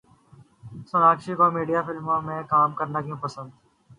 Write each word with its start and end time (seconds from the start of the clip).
سوناکشی 0.89 1.31
کو 1.33 1.37
کامیڈی 1.39 1.75
فلموں 1.87 2.19
میں 2.27 2.41
کام 2.51 2.69
کرنا 2.77 2.99
کیوں 3.01 3.17
پسند 3.23 3.49